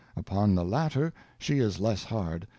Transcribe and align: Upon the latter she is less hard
Upon 0.15 0.55
the 0.55 0.65
latter 0.65 1.13
she 1.37 1.59
is 1.59 1.79
less 1.79 2.05
hard 2.05 2.47